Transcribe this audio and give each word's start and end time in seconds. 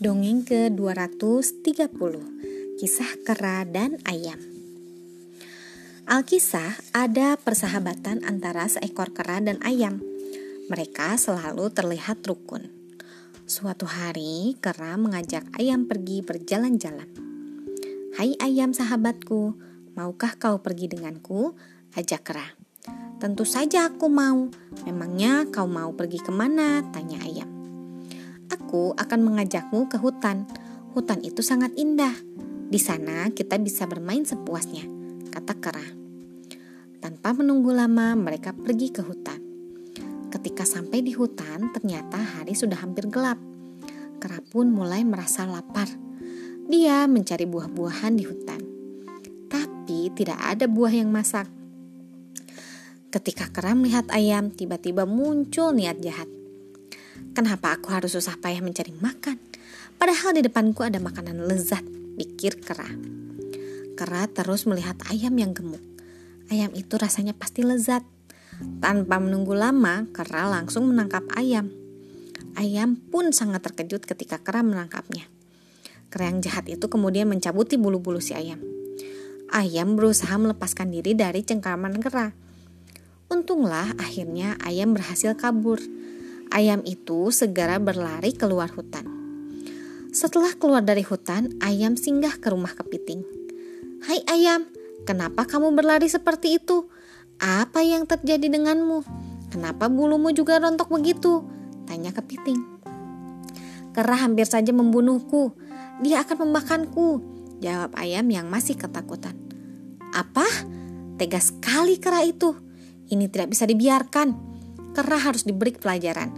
Dongeng 0.00 0.48
ke-230 0.48 1.92
Kisah 2.80 3.12
Kera 3.20 3.68
dan 3.68 4.00
Ayam. 4.08 4.40
Alkisah 6.08 6.72
ada 6.96 7.36
persahabatan 7.36 8.24
antara 8.24 8.64
seekor 8.64 9.12
kera 9.12 9.44
dan 9.44 9.60
ayam. 9.60 10.00
Mereka 10.72 11.20
selalu 11.20 11.68
terlihat 11.76 12.24
rukun. 12.24 12.72
Suatu 13.44 13.84
hari 13.84 14.56
kera 14.64 14.96
mengajak 14.96 15.44
ayam 15.60 15.84
pergi 15.84 16.24
berjalan-jalan. 16.24 17.12
Hai 18.16 18.40
ayam 18.40 18.72
sahabatku, 18.72 19.52
maukah 20.00 20.32
kau 20.40 20.64
pergi 20.64 20.96
denganku? 20.96 21.52
Ajak 21.92 22.24
kera. 22.24 22.48
Tentu 23.20 23.44
saja 23.44 23.92
aku 23.92 24.08
mau. 24.08 24.48
Memangnya 24.88 25.44
kau 25.52 25.68
mau 25.68 25.92
pergi 25.92 26.24
ke 26.24 26.32
mana? 26.32 26.80
Tanya 26.88 27.20
ayam 27.20 27.49
Aku 28.70 28.94
akan 28.94 29.26
mengajakmu 29.26 29.90
ke 29.90 29.98
hutan. 29.98 30.46
Hutan 30.94 31.26
itu 31.26 31.42
sangat 31.42 31.74
indah. 31.74 32.14
Di 32.70 32.78
sana 32.78 33.26
kita 33.34 33.58
bisa 33.58 33.82
bermain 33.90 34.22
sepuasnya, 34.22 34.86
kata 35.34 35.58
kera. 35.58 35.82
Tanpa 37.02 37.34
menunggu 37.34 37.74
lama, 37.74 38.14
mereka 38.14 38.54
pergi 38.54 38.94
ke 38.94 39.02
hutan. 39.02 39.42
Ketika 40.30 40.62
sampai 40.62 41.02
di 41.02 41.10
hutan, 41.10 41.74
ternyata 41.74 42.14
hari 42.14 42.54
sudah 42.54 42.78
hampir 42.78 43.10
gelap. 43.10 43.42
Kera 44.22 44.38
pun 44.38 44.70
mulai 44.70 45.02
merasa 45.02 45.50
lapar. 45.50 45.90
Dia 46.70 47.10
mencari 47.10 47.50
buah-buahan 47.50 48.14
di 48.14 48.22
hutan, 48.22 48.62
tapi 49.50 50.14
tidak 50.14 50.38
ada 50.46 50.70
buah 50.70 50.94
yang 50.94 51.10
masak. 51.10 51.50
Ketika 53.10 53.50
kera 53.50 53.74
melihat 53.74 54.06
ayam, 54.14 54.54
tiba-tiba 54.54 55.10
muncul 55.10 55.74
niat 55.74 55.98
jahat. 55.98 56.30
Kenapa 57.30 57.78
aku 57.78 57.94
harus 57.94 58.18
susah 58.18 58.34
payah 58.42 58.58
mencari 58.58 58.90
makan? 58.90 59.38
Padahal 59.94 60.34
di 60.34 60.42
depanku 60.42 60.82
ada 60.82 60.98
makanan 60.98 61.46
lezat, 61.46 61.86
pikir 62.18 62.58
kera. 62.58 62.90
Kera 63.94 64.26
terus 64.26 64.66
melihat 64.66 64.98
ayam 65.06 65.38
yang 65.38 65.54
gemuk. 65.54 65.78
Ayam 66.50 66.74
itu 66.74 66.98
rasanya 66.98 67.30
pasti 67.30 67.62
lezat. 67.62 68.02
Tanpa 68.82 69.22
menunggu 69.22 69.54
lama, 69.54 70.10
kera 70.10 70.50
langsung 70.50 70.90
menangkap 70.90 71.22
ayam. 71.38 71.70
Ayam 72.58 72.98
pun 72.98 73.30
sangat 73.30 73.62
terkejut 73.62 74.10
ketika 74.10 74.42
kera 74.42 74.66
menangkapnya. 74.66 75.30
Kera 76.10 76.34
yang 76.34 76.42
jahat 76.42 76.66
itu 76.66 76.90
kemudian 76.90 77.30
mencabuti 77.30 77.78
bulu-bulu 77.78 78.18
si 78.18 78.34
ayam. 78.34 78.58
Ayam 79.54 79.94
berusaha 79.94 80.34
melepaskan 80.34 80.90
diri 80.90 81.14
dari 81.14 81.46
cengkraman 81.46 82.02
kera. 82.02 82.34
Untunglah 83.30 83.94
akhirnya 84.02 84.58
ayam 84.66 84.98
berhasil 84.98 85.38
kabur 85.38 85.78
ayam 86.50 86.82
itu 86.86 87.30
segera 87.30 87.78
berlari 87.78 88.34
keluar 88.34 88.70
hutan. 88.74 89.06
Setelah 90.10 90.58
keluar 90.58 90.82
dari 90.82 91.06
hutan, 91.06 91.54
ayam 91.62 91.94
singgah 91.94 92.34
ke 92.42 92.50
rumah 92.50 92.74
kepiting. 92.74 93.22
Hai 94.02 94.26
ayam, 94.26 94.66
kenapa 95.06 95.46
kamu 95.46 95.70
berlari 95.74 96.10
seperti 96.10 96.58
itu? 96.58 96.90
Apa 97.38 97.86
yang 97.86 98.10
terjadi 98.10 98.50
denganmu? 98.50 99.06
Kenapa 99.54 99.86
bulumu 99.86 100.34
juga 100.34 100.58
rontok 100.58 100.90
begitu? 100.90 101.46
Tanya 101.86 102.10
kepiting. 102.10 102.58
Kera 103.90 104.18
hampir 104.22 104.46
saja 104.46 104.70
membunuhku. 104.70 105.54
Dia 106.02 106.22
akan 106.22 106.46
memakanku. 106.46 107.08
Jawab 107.58 107.94
ayam 107.98 108.26
yang 108.30 108.46
masih 108.46 108.78
ketakutan. 108.78 109.34
Apa? 110.14 110.46
Tegas 111.18 111.52
sekali 111.52 111.98
kera 111.98 112.22
itu. 112.22 112.54
Ini 113.10 113.26
tidak 113.26 113.52
bisa 113.52 113.66
dibiarkan. 113.66 114.50
Kera 114.90 115.18
harus 115.22 115.46
diberi 115.46 115.74
pelajaran, 115.74 116.30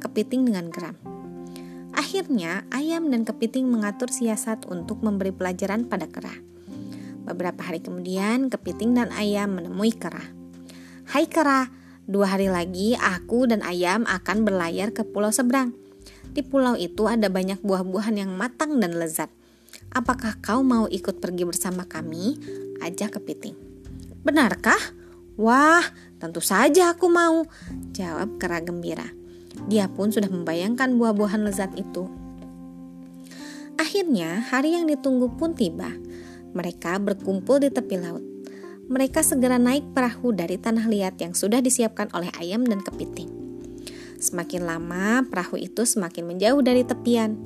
kepiting 0.00 0.48
dengan 0.48 0.72
geram. 0.72 0.96
Akhirnya, 1.92 2.64
ayam 2.72 3.12
dan 3.12 3.28
kepiting 3.28 3.68
mengatur 3.68 4.08
siasat 4.08 4.64
untuk 4.66 5.04
memberi 5.04 5.30
pelajaran 5.30 5.84
pada 5.84 6.08
kera. 6.08 6.32
Beberapa 7.28 7.60
hari 7.60 7.84
kemudian, 7.84 8.48
kepiting 8.48 8.96
dan 8.96 9.12
ayam 9.12 9.60
menemui 9.60 9.92
kera. 9.92 10.22
Hai 11.10 11.28
kera, 11.28 11.68
dua 12.08 12.32
hari 12.34 12.48
lagi 12.48 12.96
aku 12.96 13.44
dan 13.44 13.60
ayam 13.60 14.08
akan 14.08 14.42
berlayar 14.48 14.96
ke 14.96 15.04
pulau 15.04 15.28
seberang. 15.28 15.76
Di 16.30 16.40
pulau 16.46 16.78
itu 16.78 17.10
ada 17.10 17.26
banyak 17.26 17.60
buah-buahan 17.60 18.16
yang 18.16 18.32
matang 18.32 18.78
dan 18.78 18.94
lezat. 18.96 19.28
Apakah 19.90 20.38
kau 20.38 20.62
mau 20.62 20.86
ikut 20.86 21.18
pergi 21.18 21.42
bersama 21.42 21.84
kami? 21.84 22.38
Ajak 22.78 23.18
kepiting. 23.18 23.58
Benarkah? 24.22 24.78
Wah, 25.34 25.82
tentu 26.22 26.38
saja 26.38 26.94
aku 26.94 27.10
mau, 27.10 27.42
jawab 27.90 28.38
kera 28.38 28.62
gembira. 28.62 29.19
Dia 29.68 29.90
pun 29.90 30.08
sudah 30.14 30.30
membayangkan 30.30 30.96
buah-buahan 30.96 31.44
lezat 31.44 31.74
itu. 31.76 32.08
Akhirnya, 33.80 34.44
hari 34.48 34.76
yang 34.76 34.88
ditunggu 34.88 35.34
pun 35.40 35.56
tiba. 35.56 35.88
Mereka 36.52 37.00
berkumpul 37.00 37.64
di 37.64 37.72
tepi 37.72 37.96
laut. 37.96 38.24
Mereka 38.90 39.22
segera 39.22 39.56
naik 39.56 39.94
perahu 39.94 40.34
dari 40.34 40.58
tanah 40.58 40.90
liat 40.90 41.16
yang 41.22 41.32
sudah 41.32 41.62
disiapkan 41.62 42.10
oleh 42.10 42.28
ayam 42.36 42.66
dan 42.66 42.82
kepiting. 42.82 43.30
Semakin 44.20 44.68
lama, 44.68 45.24
perahu 45.24 45.56
itu 45.56 45.88
semakin 45.88 46.28
menjauh 46.28 46.60
dari 46.60 46.84
tepian. 46.84 47.38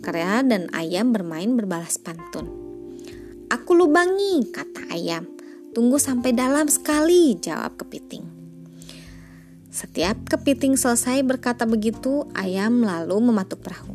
Kera 0.00 0.40
dan 0.46 0.70
ayam 0.72 1.10
bermain 1.12 1.52
berbalas 1.52 1.98
pantun. 1.98 2.48
Aku 3.50 3.76
lubangi, 3.76 4.48
kata 4.48 4.88
ayam. 4.94 5.26
Tunggu 5.76 6.00
sampai 6.00 6.32
dalam 6.32 6.70
sekali, 6.70 7.36
jawab 7.36 7.76
kepiting. 7.76 8.37
Setiap 9.78 10.18
kepiting 10.26 10.74
selesai 10.74 11.22
berkata 11.22 11.62
begitu, 11.62 12.26
ayam 12.34 12.82
lalu 12.82 13.30
mematuk 13.30 13.62
perahu. 13.62 13.94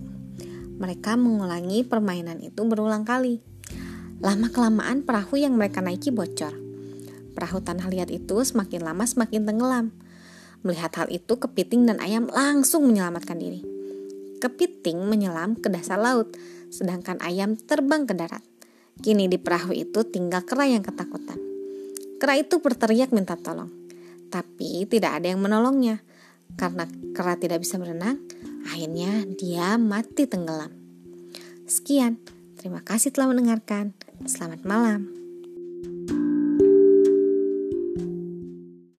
Mereka 0.79 1.19
mengulangi 1.19 1.83
permainan 1.83 2.39
itu 2.39 2.63
berulang 2.63 3.03
kali. 3.03 3.43
Lama-kelamaan 4.23 5.03
perahu 5.03 5.35
yang 5.35 5.59
mereka 5.59 5.83
naiki 5.83 6.07
bocor. 6.07 6.55
Perahu 7.35 7.59
tanah 7.59 7.91
liat 7.91 8.15
itu 8.15 8.39
semakin 8.47 8.79
lama 8.79 9.03
semakin 9.03 9.43
tenggelam. 9.43 9.91
Melihat 10.63 11.03
hal 11.03 11.11
itu, 11.11 11.35
kepiting 11.35 11.83
dan 11.83 11.99
ayam 11.99 12.31
langsung 12.31 12.87
menyelamatkan 12.87 13.35
diri. 13.35 13.59
Kepiting 14.39 15.03
menyelam 15.03 15.59
ke 15.59 15.67
dasar 15.67 15.99
laut, 15.99 16.31
sedangkan 16.71 17.19
ayam 17.19 17.59
terbang 17.59 18.07
ke 18.07 18.15
darat. 18.15 18.43
Kini 19.03 19.27
di 19.27 19.35
perahu 19.35 19.75
itu 19.75 20.07
tinggal 20.07 20.47
kera 20.47 20.63
yang 20.63 20.79
ketakutan. 20.79 21.35
Kera 22.23 22.39
itu 22.39 22.63
berteriak 22.63 23.11
minta 23.11 23.35
tolong, 23.35 23.82
tapi 24.33 24.89
tidak 24.89 25.21
ada 25.21 25.29
yang 25.29 25.45
menolongnya. 25.45 26.01
Karena 26.57 26.89
kera 27.13 27.37
tidak 27.37 27.61
bisa 27.61 27.77
berenang, 27.77 28.17
akhirnya 28.65 29.29
dia 29.37 29.77
mati 29.77 30.25
tenggelam. 30.25 30.73
Sekian, 31.69 32.17
terima 32.57 32.81
kasih 32.81 33.13
telah 33.13 33.29
mendengarkan. 33.29 33.93
Selamat 34.25 34.65
malam. 34.65 35.22